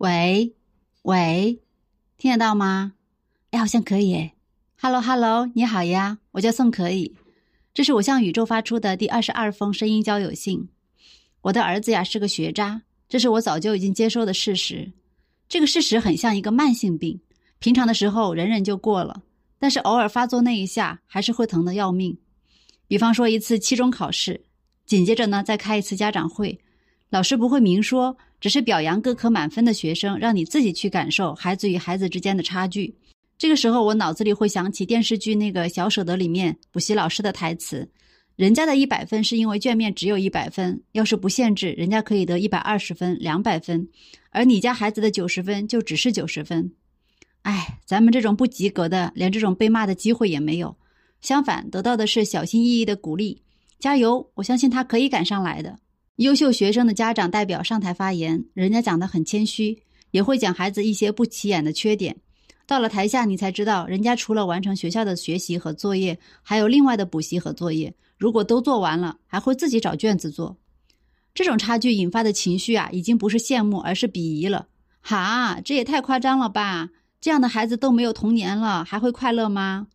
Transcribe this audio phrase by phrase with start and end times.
[0.00, 0.54] 喂，
[1.02, 1.60] 喂，
[2.16, 2.94] 听得到吗？
[3.50, 4.32] 哎，好像可以诶。
[4.80, 7.14] Hello，Hello，你好呀，我叫宋可以。
[7.74, 10.70] 这是我向宇宙发出的第二十二封声音交友信。
[11.42, 14.90] 我的儿子呀是个学渣，这是我早就已经接受的事实。
[15.50, 17.20] 这个事实很像一个慢性病，
[17.58, 19.22] 平常的时候忍忍就过了，
[19.58, 22.16] 但是偶尔发作那一下还是会疼得要命。
[22.88, 24.46] 比方说一次期中考试，
[24.86, 26.58] 紧接着呢再开一次家长会，
[27.10, 32.94] 老师不会明说，只是表扬各科满分的学生，让你自己去感受孩子与孩子之间的差距。
[33.36, 37.88] 这个时候，我脑子里会想起电视剧那个小舍得里面补习老师的台词
[38.36, 43.88] ：“人家的一百分是因为卷面只有一百分，要是不限制，人家可以得一百二十分、两百分，
[44.30, 46.72] 而你家孩子的九十分就只是九十分。
[47.42, 50.76] 哎，咱们这种不及格的，连这种被骂的机会也没有，
[51.22, 53.42] 相反，得到的是小心翼翼的鼓励，
[53.78, 54.30] 加油！
[54.34, 55.78] 我相信他可以赶上来的。”
[56.20, 59.78] 优秀学生的家长代表上台发言，人家讲的很谦虚，
[60.10, 62.14] 也会讲孩子一些不起眼的缺点。
[62.66, 67.94] 到了台下，你才知道，人家除了完成学校的学习和作业，还有另外的补习和作业。
[68.18, 70.58] 如果都做完了，还会自己找卷子做。
[71.32, 74.66] 这种差距引发的情绪啊，已经不是羡慕，而是鄙夷了。
[75.00, 76.90] 哈，这也太夸张了吧！
[77.18, 79.86] 这样的孩子都没有童年了，还会快乐吗？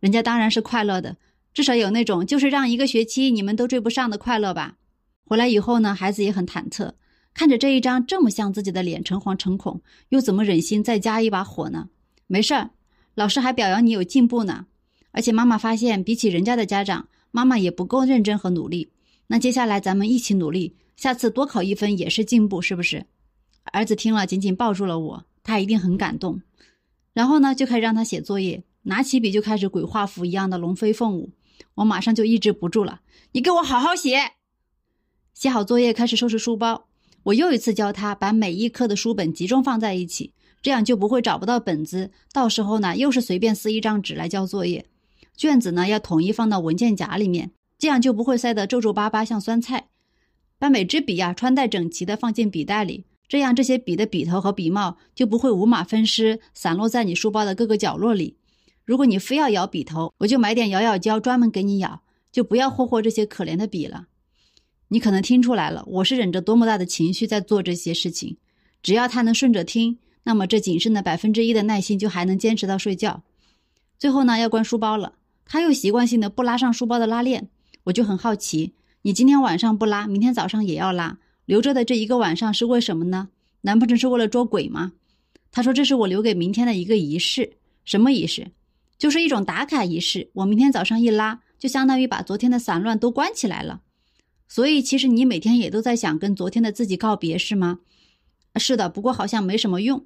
[0.00, 1.18] 人家当然是快乐的，
[1.52, 4.76] 至少有那种就是让一个学期你们都追不上的快乐吧。
[5.24, 6.92] 回来以后呢，孩子也很忐忑。
[7.32, 9.80] 看着这一张这么像自己的脸，诚惶诚恐，
[10.10, 11.88] 又怎么忍心再加一把火呢？
[12.26, 12.70] 没事儿，
[13.14, 14.66] 老师还表扬你有进步呢。
[15.10, 18.92] 而且妈妈发现，比起人家的家长，妈妈也不够认真和努力。
[19.26, 23.04] 那接下来咱们一起努力，下次多考一分也是进步，是不是？
[23.72, 26.40] 儿子听了，紧紧抱住了我，他一定很感动。
[27.12, 31.30] 然后呢，就开始让他写作业，拿起笔就开始鬼画符一样的龙飞凤舞。
[31.74, 33.00] 我马上就抑制不住了，
[33.32, 34.18] 你给我好好写。
[35.34, 36.86] 写好作业，开始收拾书包。
[37.24, 40.32] 我又一次教他把每一科的书本集中放在一起，
[40.62, 42.10] 这样就不会找不到本子。
[42.32, 44.86] 到时候呢，又是随便撕一张纸来交作业。
[45.36, 49.88] 卷子呢，要统一放到文件夹里面，这样就不会塞得皱皱巴巴像酸菜。
[50.58, 58.36] 把每支笔呀穿戴整齐的放进笔袋里，这样这些笔的笔头和笔帽就不会五马分尸，散落在你书包的各个角落里。
[58.84, 64.06] 如果你非要咬笔头，我就买点咬咬胶专门给你咬，就不要霍霍这些可怜的笔了。
[64.94, 68.36] 你可能听出来了，我是忍着多么大的情绪在做这些事情。
[68.80, 73.24] 只要他能顺着听，那么这仅剩的百分之一的耐心就还能坚持到睡觉。
[73.98, 75.14] 最后呢，要关书包了，
[75.46, 77.48] 他又习惯性的不拉上书包的拉链，
[77.82, 83.30] 我就很好奇，你今天晚上不拉，明天早上也要拉，留着的这一个晚上是为什么呢？
[83.62, 84.92] 难不成是为了捉鬼吗？
[85.50, 87.54] 他说这是我留给明天的一个仪式，
[87.84, 88.52] 什么仪式？
[88.96, 90.30] 就是一种打卡仪式。
[90.34, 93.80] 我明天早上一拉，就相当于把昨天的散乱都关起来了。
[94.54, 97.80] 所以，其实你每天也都在想跟昨天的自己告别，是吗？
[98.54, 100.04] 是的，不过好像没什么用。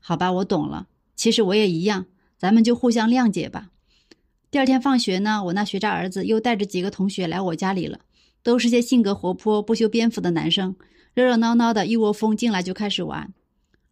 [0.00, 0.86] 好吧，我懂了。
[1.14, 2.06] 其实我也一样，
[2.38, 3.68] 咱们就互相谅解吧。
[4.50, 7.98] 第二天放学呢，我那学渣儿子又带着几个同学来我家里了，
[8.42, 10.74] 都是些性格活泼、不修边幅的男生，
[11.12, 13.34] 热热闹闹的一窝蜂进来就开始玩。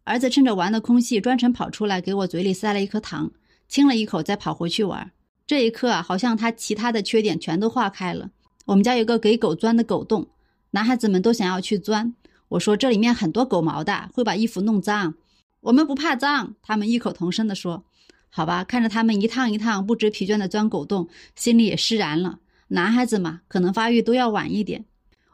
[0.05, 3.31] 儿子趁着玩的空隙，专程跑出来给我嘴里塞了一颗糖，
[3.67, 5.11] 亲了一口，再跑回去玩。
[5.45, 8.31] 这一刻啊，好像他其他的缺点全都化开了。
[8.65, 10.27] 我们家有个给狗钻的狗洞，
[10.71, 12.13] 男孩子们都想要去钻。
[12.49, 15.15] 我说这里面很多狗毛的，会把衣服弄脏。
[15.61, 17.83] 我们不怕脏，他们异口同声地说
[18.29, 22.39] ：“好吧。”看着他们一趟一趟不知疲倦地钻狗洞，心里也释然了。
[22.69, 24.85] 男孩子嘛，可能发育都要晚一点。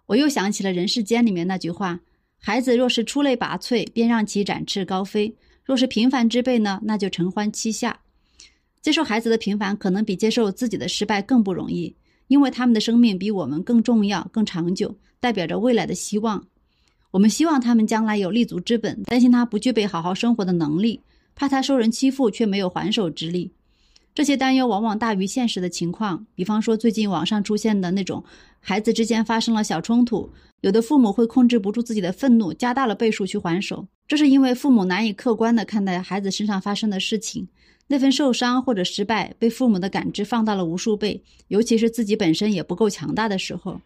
[0.08, 2.00] 我又想起了《人世间》里面那句话
[2.42, 8.00] ：“孩子若是出类拔萃，便让其展翅高飞；若是平凡之辈呢，那就承欢膝下。”
[8.82, 11.96] 接受孩子的平凡，可能比接受自己的失败更不容易。
[12.30, 16.42] 因为他们的生命比我们更重要、更长久，代表着未来的希望。
[17.12, 21.02] 我们希望他们将来有立足之本，担心他不具备好好生活的能力，
[21.36, 23.52] 怕他受人欺负却没有还手之力。
[24.14, 26.26] 这些担忧往往大于现实的情况。
[26.36, 28.24] 比方说，最近网上出现的那种
[28.60, 30.30] 孩子之间发生了小冲突，
[30.62, 33.88] 有的父母会控制不住自己的愤怒，加大了倍数去还手。
[34.08, 37.48] 这是因为父母难以客观地看待孩子身上发生的事情。
[37.92, 43.82] 那份受伤或者失败被父母的感知放大了无数倍，尤其是自己本身也不够强大的时候。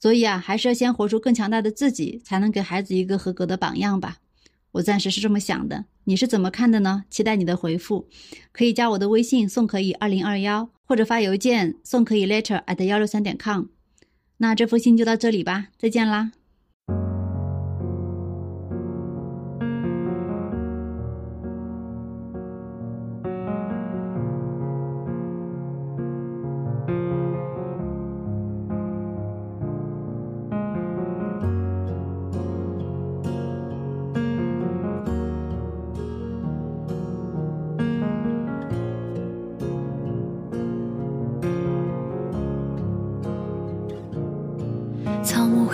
[0.00, 4.18] 所以啊，还是要先活出更强大的自己，才能给孩子一个合格的榜样吧。
[4.72, 7.04] 我暂时是这么想的，你是怎么看的呢？
[7.10, 8.06] 期待你的回复，
[8.52, 13.66] 可以加我的微信宋可以二零二幺，或者发邮件宋可以 letter at 幺六三点 com。
[14.38, 16.32] 那这封信就到这里吧，再见啦。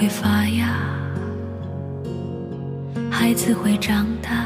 [0.04, 0.68] 会发芽，
[3.10, 4.44] 孩子会长大，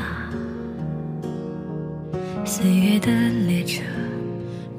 [2.45, 3.11] 岁月的
[3.45, 3.83] 列车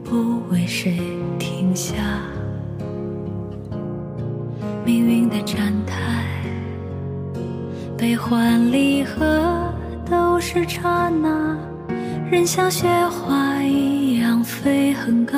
[0.06, 0.98] 不为谁
[1.38, 1.96] 停下，
[4.86, 6.24] 命运的站台，
[7.98, 9.70] 悲欢离合
[10.10, 11.58] 都是刹那，
[12.32, 15.38] 人像雪花一样飞很高，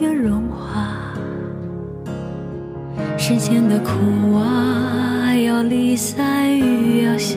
[0.00, 0.99] 又融化。
[3.22, 7.36] 世间的苦啊，要离散雨要下；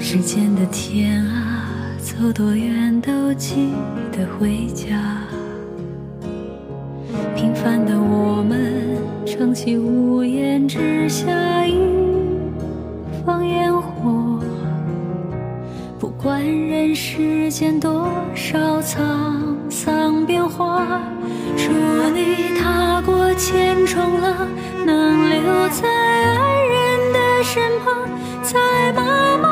[0.00, 1.68] 世间的天啊，
[2.00, 3.68] 走多远都记
[4.10, 5.22] 得回家。
[7.36, 11.78] 平凡的我们，撑起屋檐之下一
[13.24, 14.40] 方烟火。
[16.00, 19.41] 不管人世间多少沧
[20.52, 21.00] 桑变化，
[21.56, 21.72] 祝
[22.14, 24.48] 你踏过千重浪，
[24.84, 27.94] 能留在爱人的身旁，
[28.42, 29.51] 在妈妈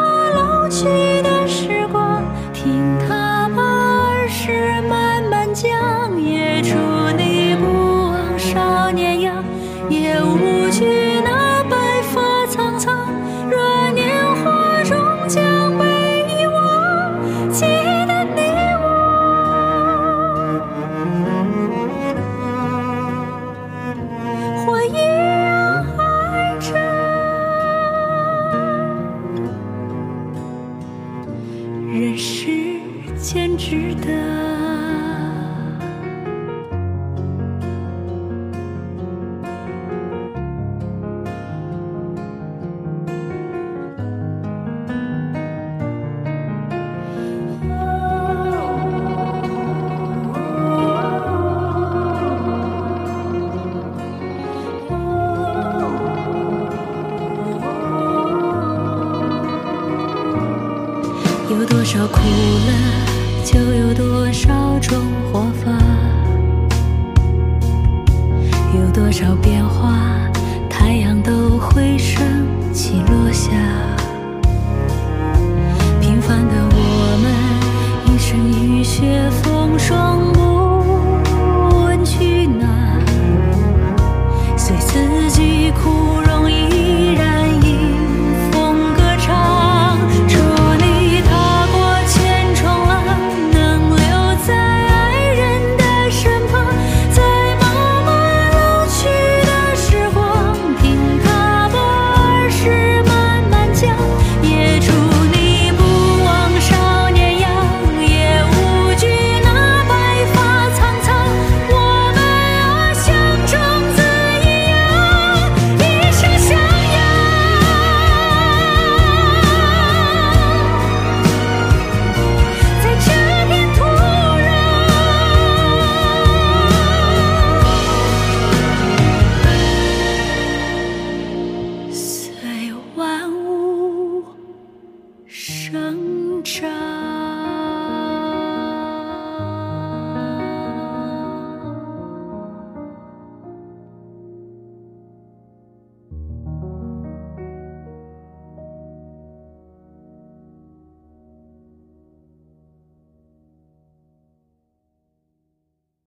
[61.93, 65.77] 多少苦乐就有多少种活法
[68.79, 69.99] 有多少变化
[70.69, 72.23] 太阳都会升
[72.73, 73.51] 起落下
[76.01, 80.20] 平凡的我们一身雨雪风霜